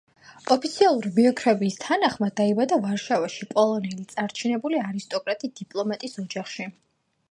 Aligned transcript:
ოფიციალური 0.53 1.11
ბიოგრაფიის 1.17 1.77
თანახმად, 1.83 2.33
დაიბადა 2.41 2.81
ვარშავაში 2.87 3.49
პოლონელი 3.53 4.09
წარჩინებული 4.15 4.85
არისტოკრატი 4.91 5.55
დიპლომატის 5.63 6.23
ოჯახში. 6.27 6.73